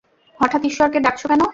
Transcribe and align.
হঠাৎ 0.39 0.61
ঈশ্বরকে 0.65 0.99
ডাকছো 1.01 1.25
কেন? 1.27 1.41